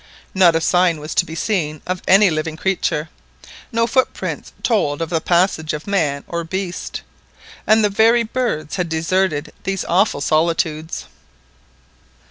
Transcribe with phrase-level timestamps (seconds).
[0.33, 3.09] Not a sign was to be seen of any living creature,
[3.71, 7.03] no footprints told of the passage of man or beast,
[7.67, 11.05] and the very birds had deserted these awful solitudes.